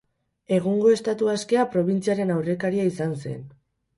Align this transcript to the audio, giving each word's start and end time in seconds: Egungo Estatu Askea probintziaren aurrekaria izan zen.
Egungo 0.55 0.93
Estatu 0.93 1.29
Askea 1.33 1.67
probintziaren 1.75 2.33
aurrekaria 2.37 2.89
izan 2.95 3.17
zen. 3.25 3.39